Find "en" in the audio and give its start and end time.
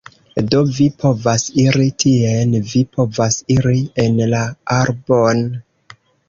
4.05-4.19